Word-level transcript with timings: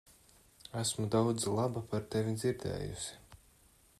Esmu 0.79 1.05
daudz 1.15 1.43
laba 1.59 1.85
par 1.93 2.09
tevi 2.15 2.33
dzirdējusi. 2.39 3.15